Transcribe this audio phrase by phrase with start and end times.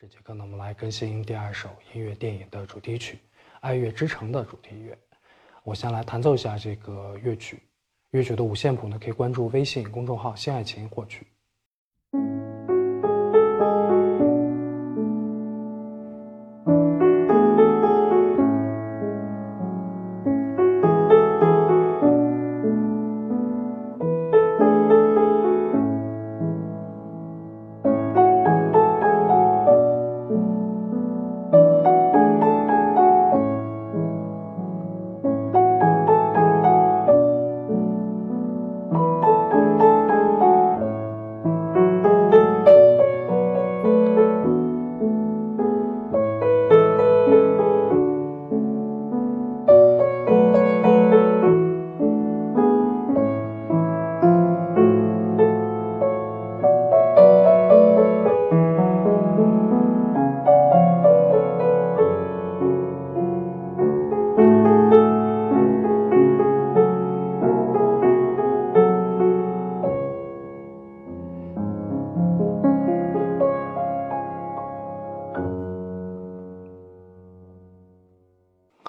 [0.00, 3.16] 这节课呢，我们来更新第二首音乐电影的主题曲
[3.60, 4.98] 《爱乐之城》的主题乐。
[5.62, 7.62] 我先来弹奏一下这个乐曲，
[8.12, 11.26] 乐曲的五线谱呢，可以关注微信公众号“新爱琴”获取。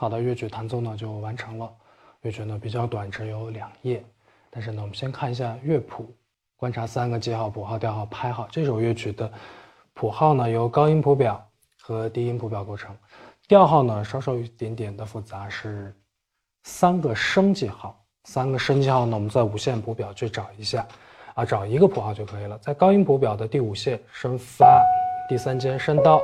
[0.01, 1.71] 好的，乐曲弹奏呢就完成了。
[2.21, 4.03] 乐曲呢比较短，只有两页。
[4.49, 6.11] 但是呢，我们先看一下乐谱，
[6.57, 8.47] 观察三个记号、谱号、调号、拍号。
[8.49, 9.31] 这首乐曲的
[9.93, 11.47] 谱号呢由高音谱表
[11.79, 12.97] 和低音谱表构成，
[13.47, 15.95] 调号呢稍稍有一点点的复杂，是
[16.63, 18.03] 三个升记号。
[18.23, 20.83] 三个升记号呢，我们在五线谱表去找一下，
[21.35, 22.57] 啊，找一个谱号就可以了。
[22.57, 24.83] 在高音谱表的第五线升发，
[25.29, 26.19] 第三间升哆。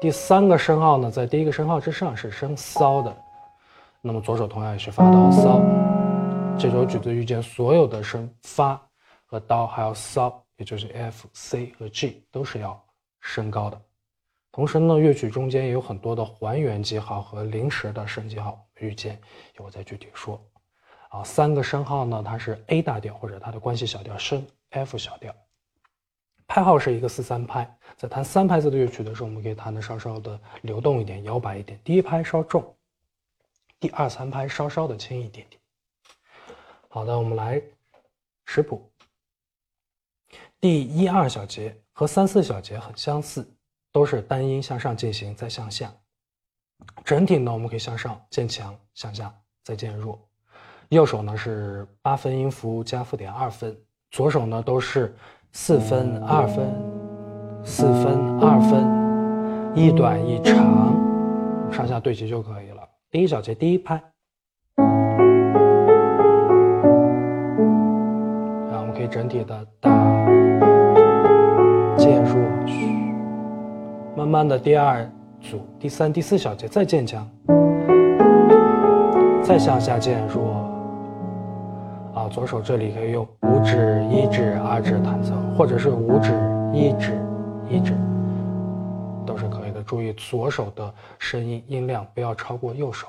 [0.00, 3.16] 第三个升号呢，在第一个升号之上是升骚的，
[4.02, 5.62] 那么左手同样也是发到骚。
[6.58, 8.80] 这首曲子遇见所有的升发
[9.24, 12.78] 和哆，还有骚，也就是 F、C 和 G 都是要
[13.20, 13.80] 升高的。
[14.52, 19.18] 同时呢，乐曲中间也有很多的还原记号和临时的升记号，遇见
[19.58, 20.38] 一会再具体说。
[21.08, 25.34] 啊，三个升号呢，它是 A 大调或者它的关系小调升 F 小调。
[26.46, 31.80] 拍号是一个四三拍，在弹三拍子的乐曲的时候，我们可以弹的稍稍的流动一点、摇摆一点。
[31.82, 32.76] 第一拍稍重，
[33.80, 35.60] 第二三拍稍稍的轻一点点。
[36.88, 37.60] 好的，我们来
[38.44, 38.88] 识谱。
[40.60, 43.50] 第一二小节和三四小节很相似，
[43.90, 45.92] 都是单音向上进行，再向下。
[47.04, 50.20] 整体呢，我们可以向上渐强，向下再渐弱。
[50.90, 53.76] 右手呢是八分音符加附点二分，
[54.10, 55.16] 左手呢都是。
[55.56, 56.66] 四分二分，
[57.62, 58.84] 四分二分，
[59.72, 60.92] 一短一长，
[61.70, 62.82] 上下对齐就可以了。
[63.08, 63.94] 第一小节第一拍，
[64.76, 64.88] 然
[68.72, 69.90] 后我们可以整体的大
[71.96, 72.36] 渐弱，
[74.16, 75.08] 慢慢的第二
[75.40, 77.24] 组第三第四小节再渐强，
[79.40, 80.73] 再向下渐弱。
[82.28, 86.32] 左手这里可以用五指、一指、二指弹奏，或者是五指、
[86.72, 87.12] 一指、
[87.68, 87.94] 一指，
[89.26, 89.82] 都是可以的。
[89.82, 93.06] 注意左手的声音音量不要超过右手，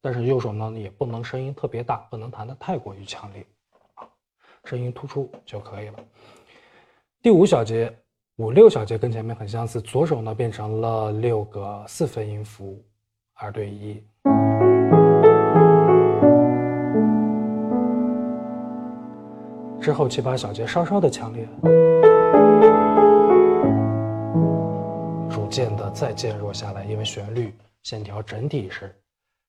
[0.00, 3.44] 但是右手呢也不能声音特别大，不能弹得太过于强烈，
[4.64, 5.94] 声音突出就可以了。
[7.22, 7.90] 第五小节、
[8.36, 12.82] 五六小节跟前面很相似，左手呢变成了六个四分音符，
[13.34, 14.02] 二对一。
[19.84, 21.46] 之后七八小节稍稍的强烈，
[25.28, 28.98] 逐渐的再渐弱下来，因为旋律线条整体是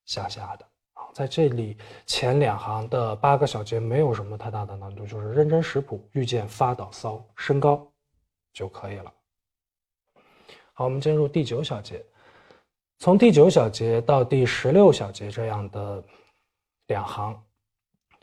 [0.04, 0.66] 向下的
[0.96, 1.08] 啊。
[1.14, 7.90] 在这里前两行的八个小节没有什么太大的难度，就是认真识谱，遇见发倒骚升高
[8.52, 9.14] 就可以了。
[10.74, 12.06] 好，我们进入第九小节，
[13.00, 16.04] 从第九小节到第十六小节这样的
[16.88, 17.42] 两行，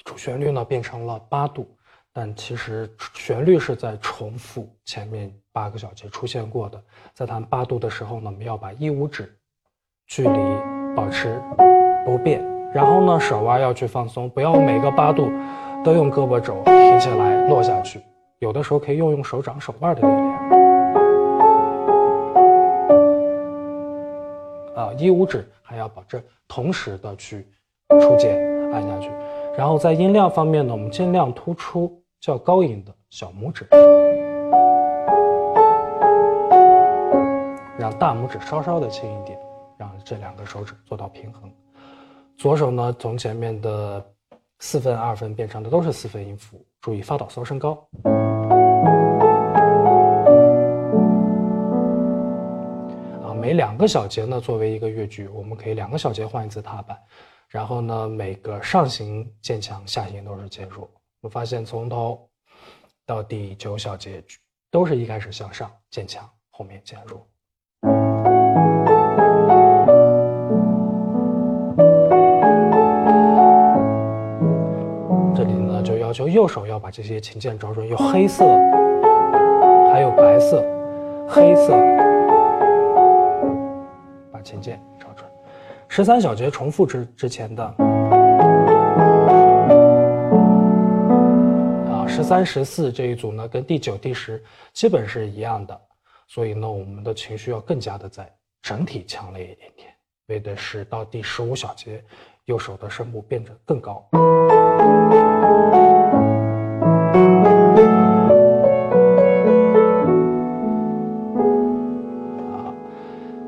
[0.04, 1.74] 主旋律呢变成了八度。
[2.14, 6.78] 但其实旋律是在重复前面八个小节出现过的。
[7.14, 9.34] 在弹八度的时候呢，我们要把一五指
[10.06, 10.38] 距离
[10.94, 11.42] 保持
[12.04, 12.44] 不变，
[12.74, 15.30] 然后呢手腕要去放松，不要每个八度
[15.82, 17.98] 都用胳膊肘提起来落下去。
[18.40, 20.50] 有的时候可以用用手掌、手腕的力量。
[24.74, 27.48] 啊，一五指还要保证同时的去
[27.88, 28.36] 触键
[28.70, 29.10] 按下去。
[29.56, 32.01] 然后在音量方面呢，我们尽量突出。
[32.22, 33.66] 较高音的小拇指，
[37.76, 39.36] 让大拇指稍稍的轻一点，
[39.76, 41.52] 让这两个手指做到平衡。
[42.38, 44.00] 左手呢，从前面的
[44.60, 47.72] 四分、二分变成的都是四分音符，注意发导骚升高。
[53.24, 56.96] 啊每两个小节呢作为一个乐句，我们可以两个小节换一次踏板，
[57.48, 60.88] 然后呢每个上行渐强，下行都是渐弱。
[61.22, 62.28] 我发现从头
[63.06, 64.20] 到第九小节
[64.72, 67.24] 都是一开始向上渐强，后面渐弱。
[75.32, 78.44] 这里呢就要求右手要把这些琴键找准，有黑色，
[79.92, 80.60] 还有白色，
[81.28, 81.72] 黑色，
[84.32, 85.24] 把琴键找准。
[85.86, 87.72] 十三小节重复之之前的
[92.14, 94.44] 十三、十四这一组呢，跟第九、第十
[94.74, 95.80] 基本是一样的，
[96.28, 98.30] 所以呢，我们的情绪要更加的在
[98.60, 99.88] 整体强烈一点点，
[100.26, 102.04] 为的是到第十五小节，
[102.44, 104.06] 右手的声部变得更高。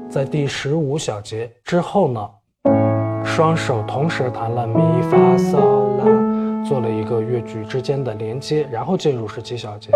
[0.08, 2.30] 在第十五小节之后呢，
[3.26, 5.58] 双手同时弹了咪发嗦
[5.98, 6.23] 拉，
[7.34, 9.90] 乐句之间的连接，然后进入十七小节。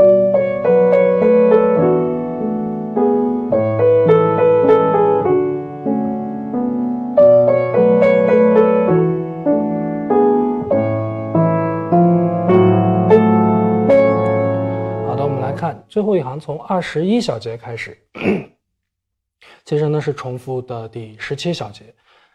[15.07, 17.97] 好的，我们来看最后一行，从二十一小节开始。
[19.65, 21.85] 其实呢是重复的第十七小节，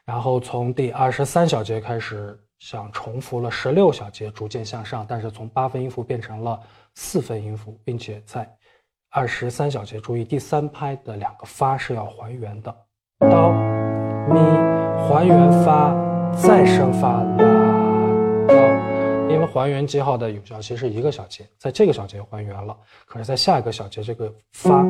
[0.06, 6.58] 然后从第二十三小节开始，像重复了十六小节，逐渐向上，但是从八分音符变成了
[6.96, 8.50] 四分音符，并且在
[9.12, 12.74] 二十三小节，注意第三拍的两个发是要还原的，
[13.20, 13.52] 哆
[14.30, 14.40] 咪
[15.06, 15.94] 还原发，
[16.32, 17.36] 再升发啦
[18.48, 18.56] 哆，
[19.30, 22.74] 因为还原记号的有效期是一个小节，在这个小节还原了，
[23.06, 24.86] 可是在下一个小节这个发。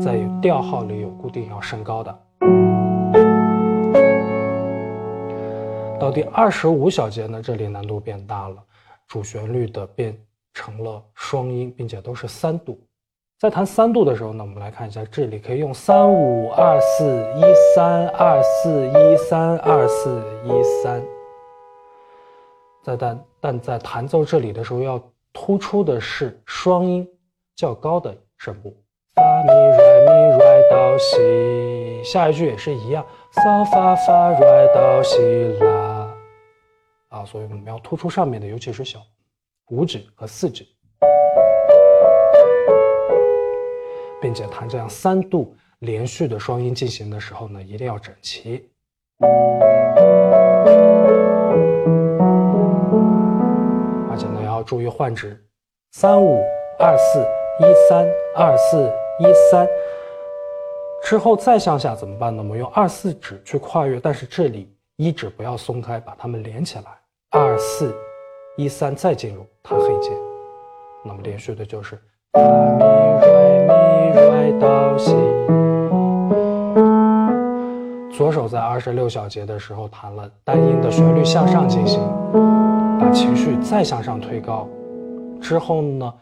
[0.00, 2.16] 在调号里有固定要升高的，
[5.98, 8.56] 到第二十五小节呢，这里难度变大了，
[9.08, 10.16] 主旋律的变
[10.54, 12.78] 成了双音，并且都是三度。
[13.38, 17.04] 在弹三度的时候呢，我们来看一下，这里可以用三五二四
[17.36, 17.42] 一
[17.74, 21.02] 三二四一三二四一三。
[22.84, 25.02] 在但但在弹奏这里的时候，要
[25.32, 27.08] 突出的是双音
[27.56, 28.72] 较高的声部。
[29.14, 35.18] 发咪来咪来到西，下一句也是一样，嗦发发来到西
[35.60, 35.87] 啦，
[37.08, 39.00] 啊，所以我们要突出上面的，尤其是小
[39.70, 40.66] 五指和四指，
[44.20, 48.70] 并且弹这样三度连续的双音进行的时候呢，一定要整齐，
[54.08, 55.42] 而且呢要注意换指，
[55.92, 56.42] 三五
[56.78, 57.20] 二四
[57.60, 58.06] 一三
[58.36, 58.90] 二四。
[59.20, 59.66] 一三
[61.02, 62.40] 之后再向下怎么办呢？
[62.40, 66.86] 我们用二四指去跨越，但是这里一指不要松开，把它们连起来。
[67.30, 67.94] 二四
[68.56, 70.12] 一三再进入弹黑键，
[71.04, 71.96] 那么连续的就是
[72.32, 72.84] 发咪
[73.22, 75.14] 瑞咪瑞哆西。
[78.12, 82.00] 左手在二十六小节的时候弹了单音的旋律向上进行，
[82.98, 84.68] 把情绪再向上推高。
[85.40, 86.12] 之后呢，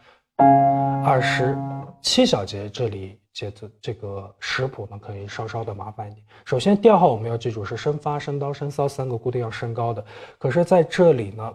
[1.03, 1.57] 二十。
[1.99, 6.25] 七小节这里节奏这个食谱呢，可以稍稍的麻烦一点。
[6.43, 10.03] 首先调号我们要记住是升发、升哆、升骚三个固定要升高的。
[10.39, 11.53] 可是在这里呢，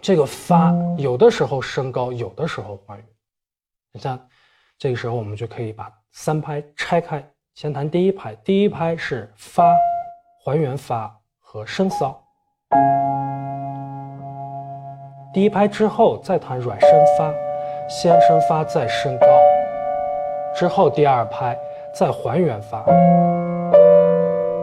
[0.00, 3.04] 这个发有的时候升高，有的时候还原。
[3.92, 4.18] 你像
[4.78, 7.22] 这个时候我们就可以把三拍拆开，
[7.52, 9.74] 先弹第一拍，第一拍是发、
[10.42, 12.18] 还原发和升骚。
[15.34, 17.30] 第一拍之后再弹软升发，
[17.86, 19.26] 先升发再升高。
[20.56, 21.54] 之后第二拍
[21.94, 22.82] 再还原发，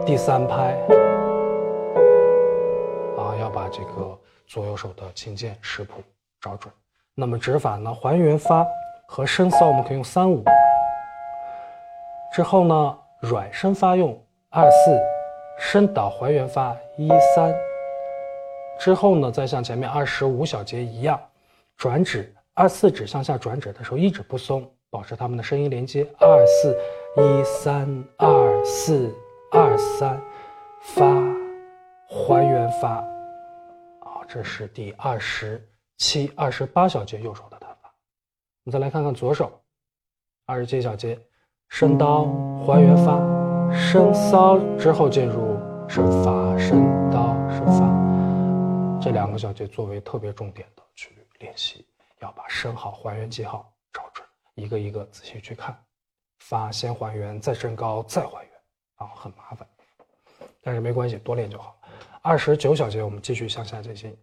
[0.04, 0.76] 第三拍
[3.16, 6.02] 啊要把这个左右手的琴键识谱
[6.40, 6.74] 找准。
[7.14, 8.66] 那么指法呢，还原发
[9.06, 10.42] 和升骚我们可以用三五。
[12.34, 14.20] 之后呢，软升发用
[14.50, 15.00] 二四，
[15.60, 17.54] 升导还原发一三。
[18.80, 21.20] 之后呢，再像前面二十五小节一样，
[21.76, 24.68] 转指二四指向下转指的时候，一指不松。
[24.94, 26.72] 保持它们的声音连接，二四
[27.16, 27.84] 一三
[28.16, 29.12] 二四
[29.50, 30.22] 二三，
[30.82, 31.04] 发
[32.08, 32.90] 还原发，
[33.98, 35.60] 啊，这是第二十
[35.96, 37.92] 七、二十八小节右手的弹法。
[38.64, 39.50] 我们再来看看左手，
[40.46, 41.20] 二十七小节
[41.70, 42.26] 升刀
[42.64, 43.18] 还原发，
[43.72, 45.58] 升骚之后进入
[45.88, 51.10] 升发，升刀升发，这两个小节作为特别重点的去
[51.40, 51.84] 练习，
[52.20, 53.73] 要把升好还原记号。
[54.54, 55.76] 一个一个仔细去看，
[56.38, 58.50] 发先还原，再升高，再还原。
[58.96, 59.66] 啊，很麻烦。
[60.62, 61.76] 但是没关系，多练就好。
[62.22, 64.16] 二十九小节，我们继续向下进行。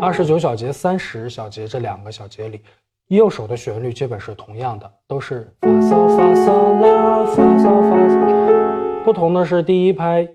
[0.00, 2.64] 二十九小节、三十小节这两个小节里，
[3.08, 9.04] 右手的旋律基本是同样的，都是发嗦发嗦啦发嗦发嗦。
[9.04, 10.26] 不同的是，第一拍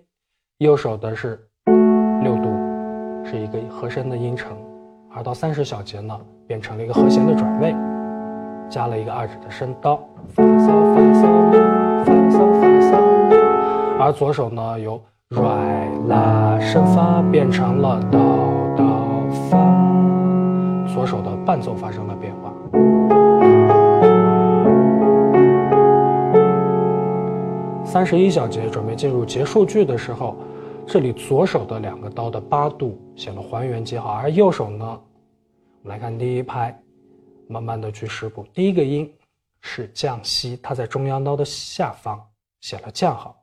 [0.60, 1.50] 右手的是，
[3.26, 4.56] 是一个和声的音程，
[5.14, 7.74] 而到三十小节呢，变成了一个和弦的转位，
[8.70, 10.00] 加了一个二指的升刀，
[10.30, 12.98] 发嗦发嗦啦发嗦发嗦。
[14.00, 18.20] 而左手呢，由软拉升发变成了哆
[18.76, 18.84] 哆。
[19.50, 19.58] 发，
[20.94, 22.54] 左手的伴奏发生了变化。
[27.84, 30.36] 三十一小节准备进入结束句的时候，
[30.86, 34.86] 这里左手的两个刀的八度显了还原记号，而右手呢，
[35.82, 36.78] 我们来看第一拍，
[37.48, 39.12] 慢慢的去识谱，第一个音
[39.62, 42.22] 是降西，它在中央刀的下方
[42.62, 43.36] 写了降号。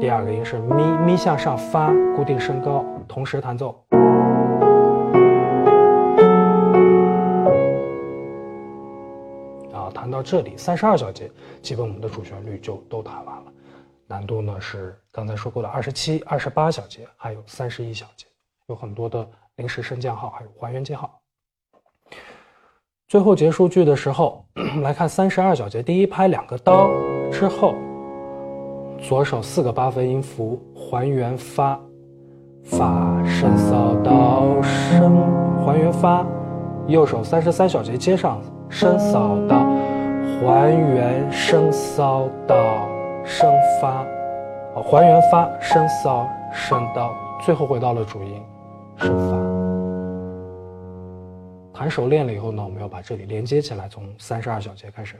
[0.00, 3.84] 第二个音是咪，咪向上发，固定升高，同时弹奏。
[9.72, 13.52] 啊弹到这里，三十二小节，基本我们的主旋律就都弹完了。
[14.10, 18.26] 难度呢是刚才说过的二十七、二十八小节，还有三十一小节，
[18.66, 21.20] 有很多的临时升降号，还有还原记号。
[23.06, 26.88] 最后结束句的时候，我 们来看三十二小节，第一拍两个刀
[27.30, 27.74] 之后，
[28.98, 31.78] 左手四个八分音符还原发，
[32.64, 35.18] 发升扫到升
[35.64, 36.26] 还原发，
[36.86, 39.66] 右手三十三小节接上升扫到。
[40.40, 42.56] 还原升骚到
[43.28, 44.06] 升发，
[44.82, 48.42] 还原发升骚升到，最后回到了主音
[48.96, 49.36] 升发。
[51.78, 55.16] 弹熟练了以后呢，我们要把这里连接起来，从三十二小节开始。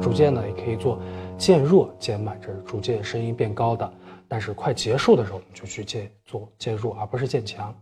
[0.00, 0.98] 逐渐呢，也可以做
[1.38, 3.90] 渐弱渐慢，这是逐渐声音变高的。
[4.28, 7.74] 但是快结束的时候，我们就去渐做渐弱，而不是渐强。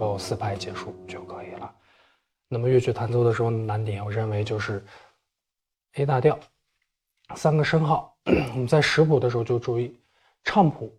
[0.00, 1.70] 够四拍结束就可以了。
[2.48, 4.82] 那么乐曲弹奏的时候难点，我认为就是
[5.94, 6.38] A 大调，
[7.36, 8.16] 三个升号。
[8.24, 9.94] 我们在识谱的时候就注意，
[10.42, 10.92] 唱谱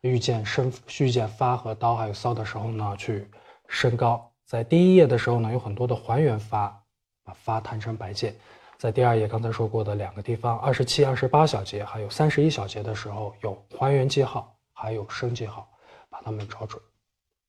[0.00, 3.28] 遇见升、遇见发和刀还有骚的时候呢，去
[3.68, 4.32] 升高。
[4.44, 6.82] 在第一页的时候呢，有很多的还原发，
[7.22, 8.34] 把发弹成白键。
[8.78, 15.68] 在第二页刚才说过的两个地方，二十七、二十八小节还有三十一小节的时候，有还原记号，还有升记号，
[16.10, 16.80] 把它们找准。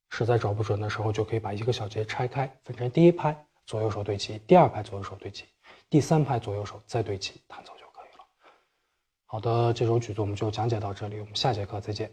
[0.10, 5.46] 实在找不准的时候，就可以把一个小节拆开，分成第一拍左右手对齐，第二拍左右手对齐，
[5.90, 8.26] 第三拍左右手再对齐，弹奏就可以了。
[9.26, 12.10] 好的，这首曲子我们就讲解到这里，我们下节课再见。